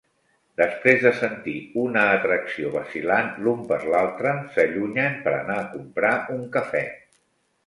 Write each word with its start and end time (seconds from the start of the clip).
Després 0.59 0.95
de 1.01 1.09
sentir 1.17 1.53
una 1.81 2.05
atracció 2.13 2.71
vacil·lant 2.77 3.29
l'un 3.43 3.61
per 3.73 3.79
l'altre, 3.95 4.33
s'allunyen 4.57 5.21
per 5.29 5.35
anar 5.43 5.61
a 5.61 5.69
comprar 5.77 6.17
un 6.39 6.43
cafè. 6.59 6.85